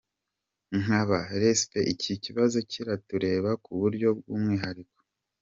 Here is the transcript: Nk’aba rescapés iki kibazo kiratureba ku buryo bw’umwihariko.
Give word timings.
Nk’aba 0.81 1.19
rescapés 1.41 1.89
iki 1.93 2.13
kibazo 2.23 2.57
kiratureba 2.71 3.51
ku 3.63 3.71
buryo 3.81 4.07
bw’umwihariko. 4.17 4.97